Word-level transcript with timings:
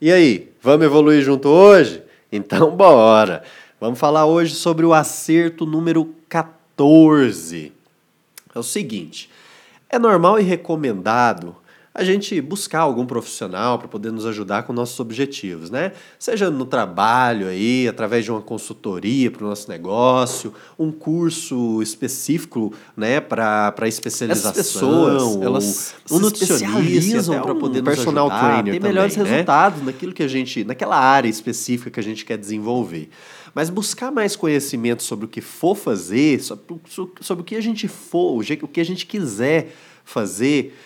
E 0.00 0.12
aí, 0.12 0.52
vamos 0.62 0.86
evoluir 0.86 1.20
junto 1.22 1.48
hoje? 1.48 2.00
Então 2.30 2.70
bora! 2.76 3.42
Vamos 3.80 3.98
falar 3.98 4.26
hoje 4.26 4.54
sobre 4.54 4.86
o 4.86 4.94
acerto 4.94 5.66
número 5.66 6.14
14. 6.28 7.72
É 8.54 8.58
o 8.58 8.62
seguinte: 8.62 9.28
é 9.90 9.98
normal 9.98 10.38
e 10.38 10.44
recomendado 10.44 11.56
a 11.94 12.04
gente 12.04 12.40
buscar 12.40 12.80
algum 12.80 13.04
profissional 13.04 13.78
para 13.78 13.88
poder 13.88 14.12
nos 14.12 14.24
ajudar 14.26 14.62
com 14.62 14.72
nossos 14.72 15.00
objetivos, 15.00 15.70
né? 15.70 15.92
Seja 16.18 16.50
no 16.50 16.64
trabalho 16.64 17.48
aí, 17.48 17.88
através 17.88 18.24
de 18.24 18.30
uma 18.30 18.40
consultoria 18.40 19.30
para 19.30 19.44
o 19.44 19.48
nosso 19.48 19.68
negócio, 19.68 20.54
um 20.78 20.92
curso 20.92 21.82
específico, 21.82 22.72
né, 22.96 23.20
para 23.20 23.74
especialização, 23.86 24.50
Essas 24.50 24.72
pessoas, 24.72 25.42
elas 25.42 25.94
um 26.10 26.26
especializam 26.28 27.40
para 27.40 27.52
um 27.52 27.58
poder 27.58 27.82
nos 27.82 27.94
personal 27.94 28.30
ajudar, 28.30 28.40
trainer 28.46 28.74
ter 28.74 28.78
também, 28.78 28.92
melhores 28.92 29.16
né? 29.16 29.24
resultados 29.24 29.82
naquilo 29.82 30.12
que 30.12 30.22
a 30.22 30.28
gente, 30.28 30.64
naquela 30.64 30.96
área 30.96 31.28
específica 31.28 31.90
que 31.90 32.00
a 32.00 32.02
gente 32.02 32.24
quer 32.24 32.38
desenvolver. 32.38 33.08
Mas 33.54 33.70
buscar 33.70 34.12
mais 34.12 34.36
conhecimento 34.36 35.02
sobre 35.02 35.24
o 35.24 35.28
que 35.28 35.40
for 35.40 35.74
fazer, 35.74 36.40
sobre, 36.40 36.76
sobre 37.20 37.42
o 37.42 37.44
que 37.44 37.56
a 37.56 37.60
gente 37.60 37.88
for, 37.88 38.40
o 38.40 38.68
que 38.68 38.80
a 38.80 38.84
gente 38.84 39.04
quiser 39.04 39.74
fazer, 40.04 40.76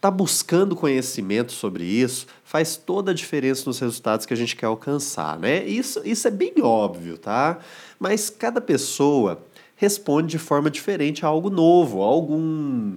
tá 0.00 0.10
buscando 0.10 0.76
conhecimento 0.76 1.52
sobre 1.52 1.84
isso 1.84 2.26
faz 2.44 2.76
toda 2.76 3.10
a 3.10 3.14
diferença 3.14 3.64
nos 3.66 3.78
resultados 3.78 4.24
que 4.24 4.32
a 4.32 4.36
gente 4.36 4.54
quer 4.54 4.66
alcançar, 4.66 5.38
né? 5.38 5.64
Isso, 5.64 6.00
isso 6.04 6.28
é 6.28 6.30
bem 6.30 6.54
óbvio, 6.62 7.18
tá? 7.18 7.58
Mas 7.98 8.30
cada 8.30 8.60
pessoa 8.60 9.42
responde 9.76 10.28
de 10.28 10.38
forma 10.38 10.70
diferente 10.70 11.24
a 11.24 11.28
algo 11.28 11.50
novo, 11.50 12.02
a 12.02 12.06
algum, 12.06 12.96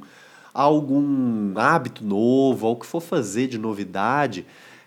a 0.53 0.61
algum 0.61 1.57
hábito 1.57 2.03
novo, 2.03 2.67
ao 2.67 2.75
que 2.75 2.85
for 2.85 3.01
fazer 3.01 3.47
de 3.47 3.57
novidade. 3.57 4.45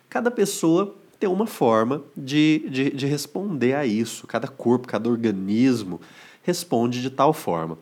Cada 0.08 0.30
pessoa 0.30 0.94
tem 1.18 1.28
uma 1.28 1.46
forma 1.46 2.02
de, 2.16 2.66
de, 2.68 2.90
de 2.90 3.06
responder 3.06 3.74
a 3.74 3.84
isso. 3.84 4.26
Cada 4.26 4.46
corpo, 4.46 4.86
cada 4.86 5.08
organismo 5.08 6.00
responde 6.42 7.02
de 7.02 7.10
tal 7.10 7.32
forma. 7.32 7.76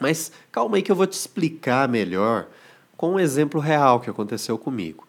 Mas 0.00 0.30
calma 0.52 0.76
aí 0.76 0.82
que 0.82 0.92
eu 0.92 0.96
vou 0.96 1.06
te 1.06 1.14
explicar 1.14 1.88
melhor 1.88 2.46
com 2.96 3.14
um 3.14 3.20
exemplo 3.20 3.60
real 3.60 4.00
que 4.00 4.10
aconteceu 4.10 4.56
comigo. 4.56 5.06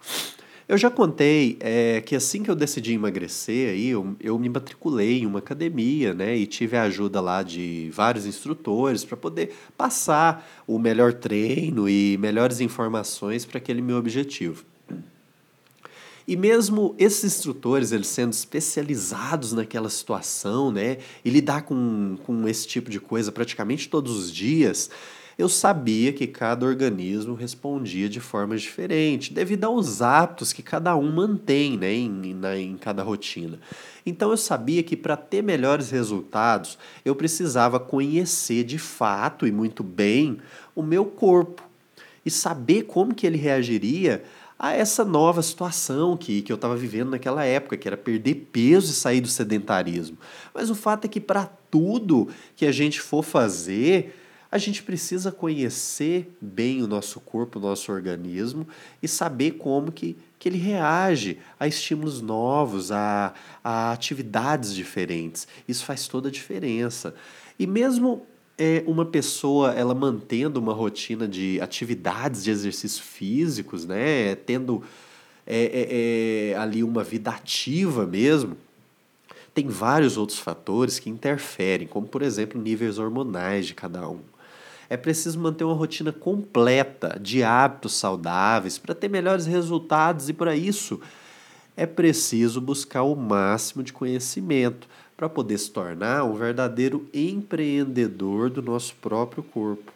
Eu 0.68 0.78
já 0.78 0.90
contei 0.90 1.56
é, 1.62 2.02
que 2.02 2.14
assim 2.14 2.44
que 2.44 2.52
eu 2.52 2.56
decidi 2.56 2.92
emagrecer, 2.92 3.70
aí, 3.70 3.88
eu, 3.88 4.18
eu 4.20 4.38
me 4.38 4.50
matriculei 4.50 5.22
em 5.22 5.26
uma 5.26 5.40
academia 5.40 6.14
né, 6.14 6.36
e 6.36 6.46
tive 6.46 6.76
a 6.76 6.84
ajuda 6.84 7.22
lá 7.22 7.42
de 7.42 7.90
vários 7.94 8.26
instrutores 8.26 9.06
para 9.06 9.16
poder 9.16 9.56
passar 9.78 10.46
o 10.68 10.78
melhor 10.78 11.14
treino 11.14 11.88
e 11.88 12.18
melhores 12.18 12.60
informações 12.60 13.46
para 13.46 13.60
aquele 13.60 13.82
meu 13.82 13.96
objetivo. 13.96 14.66
E 16.28 16.36
mesmo 16.36 16.94
esses 16.98 17.24
instrutores, 17.24 17.94
eles 17.94 18.08
sendo 18.08 18.34
especializados 18.34 19.54
naquela 19.54 19.90
situação, 19.90 20.70
né, 20.70 20.98
e 21.24 21.30
lidar 21.30 21.62
com, 21.62 22.18
com 22.26 22.46
esse 22.46 22.68
tipo 22.68 22.90
de 22.90 23.00
coisa 23.00 23.32
praticamente 23.32 23.88
todos 23.88 24.18
os 24.18 24.30
dias, 24.30 24.90
eu 25.38 25.48
sabia 25.48 26.12
que 26.12 26.26
cada 26.26 26.66
organismo 26.66 27.36
respondia 27.36 28.10
de 28.10 28.20
forma 28.20 28.58
diferente, 28.58 29.32
devido 29.32 29.66
aos 29.66 30.02
hábitos 30.02 30.52
que 30.52 30.64
cada 30.64 30.96
um 30.96 31.12
mantém 31.12 31.78
né, 31.78 31.94
em, 31.94 32.34
na, 32.34 32.58
em 32.58 32.76
cada 32.76 33.04
rotina. 33.04 33.60
Então 34.04 34.32
eu 34.32 34.38
sabia 34.38 34.82
que 34.82 34.98
para 34.98 35.16
ter 35.16 35.44
melhores 35.44 35.92
resultados, 35.92 36.78
eu 37.06 37.16
precisava 37.16 37.80
conhecer 37.80 38.64
de 38.64 38.80
fato 38.80 39.46
e 39.46 39.52
muito 39.52 39.84
bem 39.84 40.40
o 40.76 40.82
meu 40.82 41.06
corpo 41.06 41.62
e 42.26 42.32
saber 42.32 42.84
como 42.84 43.14
que 43.14 43.28
ele 43.28 43.38
reagiria 43.38 44.24
a 44.60 44.74
essa 44.74 45.06
nova 45.06 45.44
situação 45.44 46.18
que, 46.18 46.42
que 46.42 46.52
eu 46.52 46.56
estava 46.56 46.76
vivendo 46.76 47.12
naquela 47.12 47.46
época, 47.46 47.78
que 47.78 47.88
era 47.88 47.96
perder 47.96 48.50
peso 48.52 48.92
e 48.92 48.96
sair 48.96 49.22
do 49.22 49.28
sedentarismo. 49.28 50.18
Mas 50.52 50.72
o 50.72 50.76
fato 50.76 51.06
é 51.06 51.08
que 51.08 51.20
para 51.20 51.46
tudo 51.70 52.28
que 52.56 52.66
a 52.66 52.72
gente 52.72 53.00
for 53.00 53.24
fazer, 53.24 54.16
a 54.52 54.58
gente 54.58 54.82
precisa 54.82 55.32
conhecer 55.32 56.36
bem 56.40 56.82
o 56.82 56.88
nosso 56.88 57.20
corpo, 57.20 57.60
o 57.60 57.62
nosso 57.62 57.92
organismo 57.92 58.68
e 59.02 59.08
saber 59.08 59.52
como 59.52 59.92
que, 59.92 60.16
que 60.40 60.48
ele 60.48 60.58
reage 60.58 61.38
a 61.60 61.68
estímulos 61.68 62.22
novos, 62.22 62.92
a, 62.92 63.34
a 63.64 63.92
atividades 63.92 64.74
diferentes. 64.74 65.48
Isso 65.68 65.84
faz 65.84 66.08
toda 66.08 66.30
a 66.30 66.32
diferença. 66.32 67.14
E 67.60 67.68
mesmo 67.68 68.26
é, 68.58 68.84
uma 68.88 69.06
pessoa 69.06 69.74
ela 69.74 69.94
mantendo 69.94 70.60
uma 70.60 70.74
rotina 70.74 71.28
de 71.28 71.60
atividades 71.62 72.44
de 72.44 72.52
exercícios 72.52 73.00
físicos, 73.00 73.86
né, 73.86 74.36
tendo 74.36 74.82
é, 75.46 75.64
é, 75.64 76.52
é, 76.52 76.58
ali 76.58 76.84
uma 76.84 77.04
vida 77.04 77.32
ativa 77.32 78.06
mesmo, 78.06 78.58
tem 79.54 79.68
vários 79.68 80.18
outros 80.18 80.40
fatores 80.40 81.00
que 81.00 81.10
interferem, 81.10 81.88
como 81.88 82.08
por 82.08 82.22
exemplo 82.22 82.62
níveis 82.62 83.00
hormonais 83.00 83.66
de 83.66 83.74
cada 83.74 84.08
um. 84.08 84.20
É 84.90 84.96
preciso 84.96 85.40
manter 85.40 85.64
uma 85.64 85.74
rotina 85.74 86.12
completa 86.12 87.20
de 87.22 87.44
hábitos 87.44 87.94
saudáveis 87.94 88.78
para 88.78 88.96
ter 88.96 89.10
melhores 89.10 89.46
resultados 89.46 90.30
e 90.30 90.34
para 90.34 90.56
isso 90.56 91.02
é 91.76 91.86
preciso 91.86 92.60
buscar 92.60 93.04
o 93.04 93.16
máximo 93.16 93.84
de 93.84 93.94
conhecimento 93.94 94.88
para 95.16 95.30
poder 95.30 95.58
se 95.58 95.70
tornar 95.72 96.24
um 96.24 96.34
verdadeiro 96.34 97.08
empreendedor 97.14 98.50
do 98.50 98.62
nosso 98.62 98.96
próprio 98.96 99.44
corpo, 99.44 99.92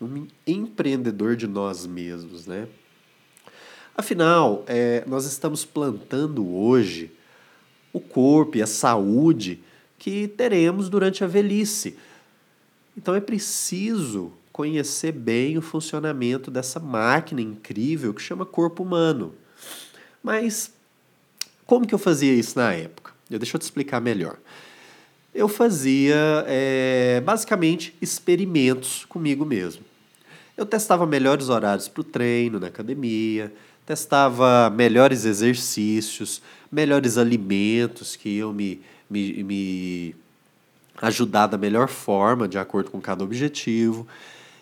um 0.00 0.26
empreendedor 0.46 1.34
de 1.34 1.46
nós 1.46 1.86
mesmos, 1.86 2.46
né? 2.46 2.68
Afinal, 3.96 4.62
é, 4.66 5.02
nós 5.06 5.24
estamos 5.24 5.64
plantando 5.64 6.46
hoje 6.46 7.10
o 7.92 8.00
corpo 8.00 8.58
e 8.58 8.62
a 8.62 8.66
saúde 8.66 9.60
que 9.98 10.28
teremos 10.28 10.90
durante 10.90 11.24
a 11.24 11.26
velhice. 11.26 11.96
Então 12.96 13.14
é 13.14 13.20
preciso 13.20 14.32
conhecer 14.52 15.12
bem 15.12 15.58
o 15.58 15.62
funcionamento 15.62 16.50
dessa 16.50 16.80
máquina 16.80 17.42
incrível 17.42 18.14
que 18.14 18.22
chama 18.22 18.46
corpo 18.46 18.82
humano. 18.82 19.34
Mas 20.22 20.72
como 21.66 21.86
que 21.86 21.94
eu 21.94 21.98
fazia 21.98 22.32
isso 22.32 22.58
na 22.58 22.72
época? 22.72 23.12
Eu, 23.30 23.38
deixa 23.38 23.56
eu 23.56 23.60
te 23.60 23.64
explicar 23.64 24.00
melhor. 24.00 24.38
Eu 25.34 25.48
fazia 25.48 26.44
é, 26.46 27.20
basicamente 27.20 27.94
experimentos 28.00 29.04
comigo 29.04 29.44
mesmo. 29.44 29.84
Eu 30.56 30.64
testava 30.64 31.04
melhores 31.04 31.50
horários 31.50 31.86
para 31.86 32.00
o 32.00 32.04
treino 32.04 32.58
na 32.58 32.68
academia, 32.68 33.52
testava 33.84 34.70
melhores 34.70 35.26
exercícios, 35.26 36.40
melhores 36.72 37.18
alimentos 37.18 38.16
que 38.16 38.30
iam 38.30 38.54
me, 38.54 38.80
me, 39.10 39.44
me 39.44 40.16
ajudar 41.00 41.46
da 41.46 41.58
melhor 41.58 41.88
forma, 41.88 42.48
de 42.48 42.58
acordo 42.58 42.90
com 42.90 43.00
cada 43.00 43.22
objetivo. 43.22 44.06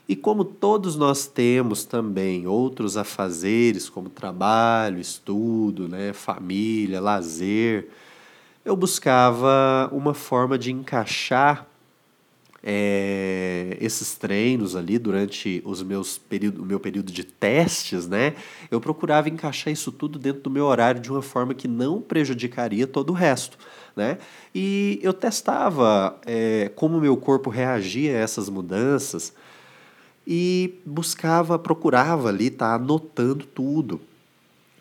E 0.09 0.15
como 0.15 0.45
todos 0.45 0.97
nós 0.97 1.27
temos 1.27 1.85
também 1.85 2.47
outros 2.47 2.97
afazeres, 2.97 3.89
como 3.89 4.11
trabalho, 4.11 4.99
estudo, 4.99 5.89
né, 5.89 6.13
família, 6.13 7.01
lazer, 7.01 7.89
eu 8.65 8.77
buscava 8.77 9.89
uma 9.93 10.13
forma 10.13 10.59
de 10.59 10.73
encaixar 10.73 11.67
é, 12.67 13.77
esses 13.79 14.15
treinos 14.15 14.75
ali 14.75 14.99
durante 14.99 15.63
os 15.67 15.83
meus 15.83 16.17
período, 16.17 16.63
o 16.63 16.65
meu 16.65 16.81
período 16.81 17.13
de 17.13 17.23
testes, 17.23 18.09
né? 18.09 18.35
Eu 18.71 18.81
procurava 18.81 19.29
encaixar 19.29 19.71
isso 19.71 19.93
tudo 19.93 20.19
dentro 20.19 20.41
do 20.41 20.51
meu 20.51 20.65
horário 20.65 20.99
de 20.99 21.11
uma 21.11 21.21
forma 21.21 21.53
que 21.53 21.69
não 21.69 22.01
prejudicaria 22.01 22.87
todo 22.87 23.11
o 23.11 23.13
resto, 23.13 23.59
né? 23.95 24.17
E 24.55 24.99
eu 25.03 25.13
testava 25.13 26.19
é, 26.25 26.71
como 26.75 26.99
meu 26.99 27.19
corpo 27.19 27.51
reagia 27.51 28.13
a 28.13 28.21
essas 28.21 28.49
mudanças 28.49 29.35
e 30.27 30.81
buscava, 30.87 31.59
procurava 31.59 32.31
ali 32.31 32.49
tá 32.49 32.75
anotando 32.75 33.45
tudo 33.45 34.01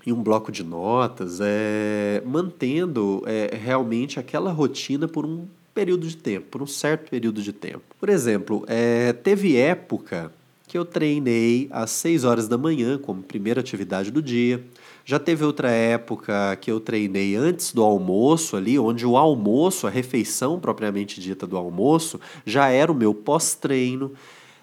em 0.07 0.13
um 0.13 0.23
bloco 0.23 0.53
de 0.53 0.63
notas, 0.63 1.39
é, 1.41 2.21
mantendo 2.25 3.23
é, 3.25 3.57
realmente 3.57 4.19
aquela 4.19 4.53
rotina 4.53 5.05
por 5.05 5.25
um 5.25 5.47
período 5.73 6.07
de 6.07 6.15
tempo, 6.15 6.47
por 6.51 6.61
um 6.61 6.67
certo 6.67 7.09
período 7.09 7.41
de 7.41 7.51
tempo. 7.51 7.81
Por 7.99 8.09
exemplo, 8.09 8.63
é, 8.67 9.13
teve 9.13 9.57
época 9.57 10.31
que 10.67 10.77
eu 10.77 10.85
treinei 10.85 11.67
às 11.71 11.91
6 11.91 12.23
horas 12.23 12.47
da 12.47 12.57
manhã 12.57 12.97
como 12.97 13.21
primeira 13.21 13.59
atividade 13.59 14.09
do 14.09 14.21
dia. 14.21 14.63
Já 15.05 15.19
teve 15.19 15.43
outra 15.43 15.69
época 15.69 16.55
que 16.61 16.71
eu 16.71 16.79
treinei 16.79 17.35
antes 17.35 17.73
do 17.73 17.83
almoço 17.83 18.55
ali, 18.55 18.79
onde 18.79 19.05
o 19.05 19.17
almoço, 19.17 19.85
a 19.85 19.89
refeição 19.89 20.59
propriamente 20.59 21.19
dita 21.19 21.45
do 21.45 21.57
almoço, 21.57 22.19
já 22.45 22.69
era 22.69 22.91
o 22.91 22.95
meu 22.95 23.13
pós-treino. 23.13 24.13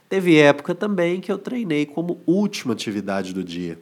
Teve 0.08 0.36
época 0.36 0.74
também 0.74 1.20
que 1.20 1.30
eu 1.30 1.38
treinei 1.38 1.86
como 1.86 2.20
última 2.26 2.72
atividade 2.72 3.32
do 3.32 3.44
dia. 3.44 3.78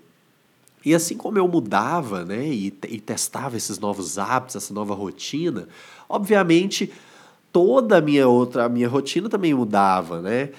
E 0.84 0.94
assim 0.94 1.16
como 1.16 1.38
eu 1.38 1.48
mudava 1.48 2.25
né, 2.25 2.46
e, 2.46 2.66
e 2.88 3.00
testava 3.00 3.56
esses 3.56 3.78
novos 3.78 4.19
hábitos, 4.19 4.56
essa 4.56 4.72
nova 4.72 4.94
rotina, 4.94 5.69
obviamente 6.08 6.92
toda 7.53 7.99
a 7.99 8.00
minha 8.00 8.29
outra 8.29 8.65
a 8.65 8.69
minha 8.69 8.89
rotina 8.89 9.29
também 9.29 9.55
mudava, 9.55 10.21
né? 10.21 10.50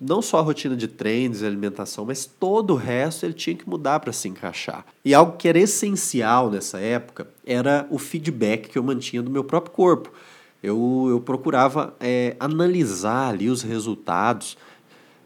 não 0.00 0.22
só 0.22 0.38
a 0.38 0.42
rotina 0.42 0.74
de 0.74 0.88
treinos 0.88 1.42
e 1.42 1.46
alimentação, 1.46 2.06
mas 2.06 2.24
todo 2.24 2.72
o 2.72 2.76
resto 2.76 3.26
ele 3.26 3.34
tinha 3.34 3.54
que 3.54 3.68
mudar 3.68 4.00
para 4.00 4.12
se 4.12 4.28
encaixar. 4.28 4.86
E 5.04 5.12
algo 5.12 5.36
que 5.36 5.48
era 5.48 5.58
essencial 5.58 6.50
nessa 6.50 6.78
época 6.78 7.28
era 7.44 7.86
o 7.90 7.98
feedback 7.98 8.68
que 8.70 8.78
eu 8.78 8.82
mantinha 8.82 9.22
do 9.22 9.30
meu 9.30 9.44
próprio 9.44 9.74
corpo. 9.74 10.10
Eu, 10.62 11.06
eu 11.10 11.20
procurava 11.20 11.94
é, 12.00 12.34
analisar 12.40 13.28
ali 13.28 13.48
os 13.48 13.62
resultados 13.62 14.56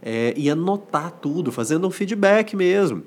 é, 0.03 0.35
e 0.37 0.51
anotar 0.51 1.13
tudo, 1.13 1.53
fazendo 1.53 1.87
um 1.87 1.91
feedback 1.91 2.57
mesmo 2.57 3.05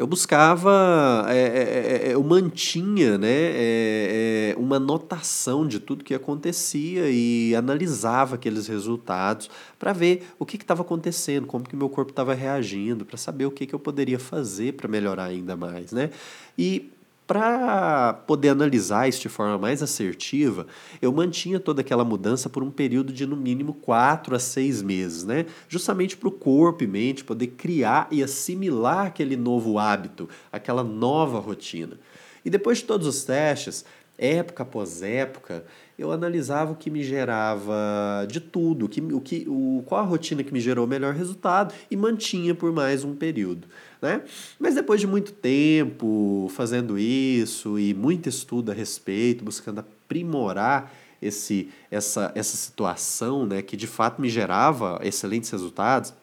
eu 0.00 0.06
buscava, 0.06 1.26
é, 1.28 1.36
é, 1.36 2.06
é, 2.06 2.08
é 2.08 2.14
eu 2.14 2.22
mantinha 2.24 3.18
né, 3.18 3.28
é, 3.28 4.54
uma 4.56 4.78
notação 4.78 5.68
de 5.68 5.78
tudo 5.78 6.02
que 6.02 6.14
acontecia 6.14 7.10
e 7.10 7.54
analisava 7.54 8.36
aqueles 8.36 8.66
resultados 8.66 9.50
para 9.78 9.92
ver 9.92 10.26
o 10.38 10.46
que 10.46 10.56
estava 10.56 10.80
acontecendo, 10.80 11.46
como 11.46 11.68
que 11.68 11.76
meu 11.76 11.90
corpo 11.90 12.12
estava 12.12 12.32
reagindo, 12.32 13.04
para 13.04 13.18
saber 13.18 13.44
o 13.44 13.50
que, 13.50 13.66
que 13.66 13.74
eu 13.74 13.78
poderia 13.78 14.18
fazer 14.18 14.72
para 14.72 14.88
melhorar 14.88 15.24
ainda 15.24 15.54
mais. 15.54 15.92
Né? 15.92 16.08
E 16.56 16.90
para 17.30 18.12
poder 18.26 18.48
analisar 18.48 19.08
isso 19.08 19.20
de 19.20 19.28
forma 19.28 19.56
mais 19.56 19.84
assertiva, 19.84 20.66
eu 21.00 21.12
mantinha 21.12 21.60
toda 21.60 21.80
aquela 21.80 22.04
mudança 22.04 22.50
por 22.50 22.60
um 22.60 22.72
período 22.72 23.12
de 23.12 23.24
no 23.24 23.36
mínimo 23.36 23.72
quatro 23.72 24.34
a 24.34 24.38
seis 24.40 24.82
meses, 24.82 25.22
né? 25.22 25.46
justamente 25.68 26.16
para 26.16 26.28
o 26.28 26.32
corpo 26.32 26.82
e 26.82 26.88
mente 26.88 27.22
poder 27.22 27.46
criar 27.46 28.08
e 28.10 28.20
assimilar 28.20 29.06
aquele 29.06 29.36
novo 29.36 29.78
hábito, 29.78 30.28
aquela 30.50 30.82
nova 30.82 31.38
rotina. 31.38 32.00
E 32.44 32.50
depois 32.50 32.78
de 32.78 32.84
todos 32.84 33.06
os 33.06 33.22
testes, 33.22 33.84
época 34.18 34.64
após 34.64 35.00
época, 35.00 35.64
eu 36.00 36.10
analisava 36.10 36.72
o 36.72 36.74
que 36.74 36.88
me 36.88 37.04
gerava 37.04 38.26
de 38.26 38.40
tudo, 38.40 38.88
que, 38.88 39.02
o 39.02 39.20
que, 39.20 39.44
o, 39.46 39.82
qual 39.84 40.00
a 40.00 40.04
rotina 40.04 40.42
que 40.42 40.50
me 40.50 40.58
gerou 40.58 40.86
o 40.86 40.88
melhor 40.88 41.12
resultado 41.12 41.74
e 41.90 41.96
mantinha 41.96 42.54
por 42.54 42.72
mais 42.72 43.04
um 43.04 43.14
período. 43.14 43.68
Né? 44.00 44.22
Mas 44.58 44.74
depois 44.74 44.98
de 44.98 45.06
muito 45.06 45.30
tempo 45.30 46.50
fazendo 46.54 46.98
isso 46.98 47.78
e 47.78 47.92
muito 47.92 48.30
estudo 48.30 48.70
a 48.72 48.74
respeito, 48.74 49.44
buscando 49.44 49.80
aprimorar 49.80 50.90
esse, 51.20 51.68
essa, 51.90 52.32
essa 52.34 52.56
situação 52.56 53.44
né, 53.44 53.60
que 53.60 53.76
de 53.76 53.86
fato 53.86 54.22
me 54.22 54.30
gerava 54.30 54.98
excelentes 55.02 55.50
resultados, 55.50 56.14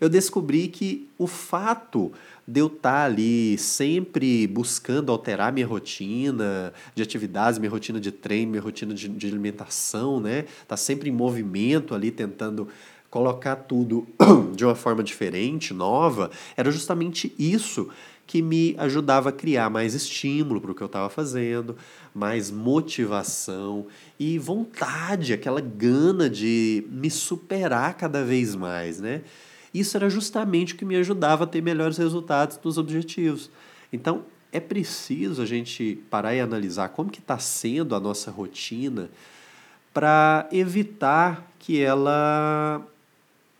eu 0.00 0.08
descobri 0.08 0.68
que 0.68 1.08
o 1.18 1.26
fato 1.26 2.12
de 2.46 2.60
eu 2.60 2.68
estar 2.68 2.92
tá 2.92 3.04
ali 3.04 3.58
sempre 3.58 4.46
buscando 4.46 5.12
alterar 5.12 5.52
minha 5.52 5.66
rotina 5.66 6.72
de 6.94 7.02
atividades, 7.02 7.58
minha 7.58 7.70
rotina 7.70 8.00
de 8.00 8.10
treino, 8.10 8.52
minha 8.52 8.62
rotina 8.62 8.94
de, 8.94 9.08
de 9.08 9.26
alimentação, 9.26 10.20
né? 10.20 10.46
Tá 10.66 10.76
sempre 10.76 11.10
em 11.10 11.12
movimento 11.12 11.94
ali 11.94 12.10
tentando 12.10 12.68
colocar 13.10 13.56
tudo 13.56 14.06
de 14.54 14.64
uma 14.64 14.74
forma 14.74 15.02
diferente, 15.02 15.72
nova, 15.72 16.30
era 16.56 16.70
justamente 16.70 17.34
isso 17.38 17.88
que 18.26 18.42
me 18.42 18.74
ajudava 18.76 19.30
a 19.30 19.32
criar 19.32 19.70
mais 19.70 19.94
estímulo 19.94 20.60
para 20.60 20.70
o 20.70 20.74
que 20.74 20.82
eu 20.82 20.86
estava 20.86 21.08
fazendo, 21.08 21.74
mais 22.14 22.50
motivação 22.50 23.86
e 24.20 24.38
vontade, 24.38 25.32
aquela 25.32 25.62
gana 25.62 26.28
de 26.28 26.84
me 26.90 27.10
superar 27.10 27.94
cada 27.94 28.22
vez 28.22 28.54
mais, 28.54 29.00
né? 29.00 29.22
Isso 29.72 29.96
era 29.96 30.08
justamente 30.08 30.74
o 30.74 30.76
que 30.76 30.84
me 30.84 30.96
ajudava 30.96 31.44
a 31.44 31.46
ter 31.46 31.62
melhores 31.62 31.98
resultados 31.98 32.56
dos 32.56 32.78
objetivos. 32.78 33.50
Então, 33.92 34.24
é 34.50 34.60
preciso 34.60 35.42
a 35.42 35.46
gente 35.46 36.02
parar 36.10 36.34
e 36.34 36.40
analisar 36.40 36.88
como 36.90 37.10
que 37.10 37.18
está 37.18 37.38
sendo 37.38 37.94
a 37.94 38.00
nossa 38.00 38.30
rotina 38.30 39.10
para 39.92 40.48
evitar 40.52 41.50
que 41.58 41.80
ela 41.80 42.82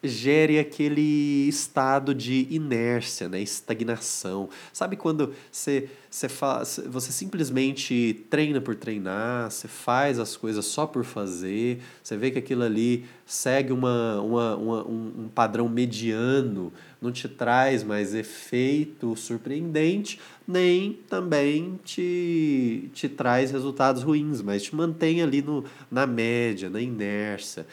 gere 0.03 0.59
aquele 0.59 1.49
estado 1.49 2.15
de 2.15 2.47
inércia, 2.50 3.29
né? 3.29 3.41
estagnação. 3.41 4.49
Sabe 4.73 4.97
quando 4.97 5.35
você, 5.50 5.89
você, 6.09 6.29
faz, 6.29 6.81
você 6.87 7.11
simplesmente 7.11 8.25
treina 8.31 8.61
por 8.61 8.77
treinar, 8.77 9.50
você 9.50 9.67
faz 9.67 10.21
as 10.21 10.37
coisas 10.37 10.65
só 10.67 10.87
por 10.87 11.05
fazer, 11.05 11.81
você 12.03 12.17
vê 12.17 12.31
que 12.31 12.39
aquilo 12.39 12.62
ali 12.62 13.06
segue 13.27 13.73
uma, 13.73 14.21
uma, 14.21 14.56
uma 14.56 14.87
um, 14.87 15.12
um 15.25 15.29
padrão 15.29 15.69
mediano, 15.69 16.73
não 17.03 17.11
te 17.11 17.29
traz 17.29 17.83
mais 17.83 18.15
efeito 18.15 19.17
surpreendente, 19.17 20.21
nem 20.47 20.93
também 21.09 21.79
te, 21.85 22.89
te 22.95 23.09
traz 23.09 23.50
resultados 23.50 24.05
ruins, 24.05 24.41
mas 24.43 24.62
te 24.62 24.75
mantém 24.77 25.23
ali 25.23 25.43
no, 25.43 25.65
na 25.91 26.06
média, 26.06 26.71
na 26.71 26.81
inércia. 26.81 27.67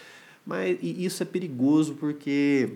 Mas 0.45 0.77
isso 0.81 1.23
é 1.23 1.25
perigoso 1.25 1.95
porque 1.95 2.69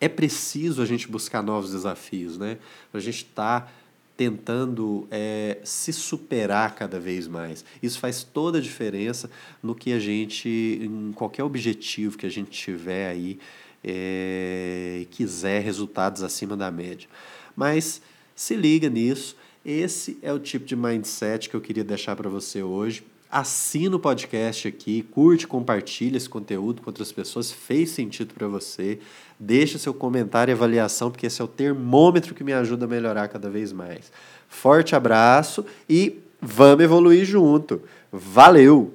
é 0.00 0.08
preciso 0.08 0.82
a 0.82 0.86
gente 0.86 1.06
buscar 1.06 1.42
novos 1.42 1.70
desafios, 1.70 2.36
né? 2.36 2.58
A 2.92 2.98
gente 2.98 3.18
está 3.18 3.70
tentando 4.16 5.06
é, 5.10 5.58
se 5.64 5.92
superar 5.92 6.74
cada 6.74 6.98
vez 6.98 7.28
mais. 7.28 7.64
Isso 7.82 7.98
faz 7.98 8.24
toda 8.24 8.58
a 8.58 8.60
diferença 8.60 9.30
no 9.62 9.74
que 9.74 9.92
a 9.92 10.00
gente, 10.00 10.48
em 10.48 11.12
qualquer 11.12 11.44
objetivo 11.44 12.18
que 12.18 12.26
a 12.26 12.30
gente 12.30 12.50
tiver 12.50 13.08
aí, 13.10 13.38
é, 13.82 15.06
quiser 15.10 15.62
resultados 15.62 16.22
acima 16.22 16.56
da 16.56 16.70
média. 16.70 17.08
Mas 17.56 18.02
se 18.34 18.56
liga 18.56 18.88
nisso. 18.88 19.36
Esse 19.64 20.18
é 20.20 20.32
o 20.32 20.40
tipo 20.40 20.64
de 20.64 20.74
mindset 20.74 21.48
que 21.48 21.54
eu 21.54 21.60
queria 21.60 21.84
deixar 21.84 22.16
para 22.16 22.28
você 22.28 22.60
hoje 22.60 23.04
assina 23.32 23.96
o 23.96 23.98
podcast 23.98 24.68
aqui, 24.68 25.02
curte, 25.10 25.46
compartilha 25.46 26.18
esse 26.18 26.28
conteúdo 26.28 26.82
com 26.82 26.90
outras 26.90 27.10
pessoas, 27.10 27.50
fez 27.50 27.88
sentido 27.88 28.34
para 28.34 28.46
você, 28.46 28.98
deixa 29.40 29.78
seu 29.78 29.94
comentário 29.94 30.52
e 30.52 30.54
avaliação, 30.54 31.10
porque 31.10 31.26
esse 31.26 31.40
é 31.40 31.44
o 31.44 31.48
termômetro 31.48 32.34
que 32.34 32.44
me 32.44 32.52
ajuda 32.52 32.84
a 32.84 32.88
melhorar 32.88 33.28
cada 33.28 33.48
vez 33.48 33.72
mais. 33.72 34.12
Forte 34.46 34.94
abraço 34.94 35.64
e 35.88 36.20
vamos 36.42 36.84
evoluir 36.84 37.24
junto. 37.24 37.80
Valeu! 38.12 38.92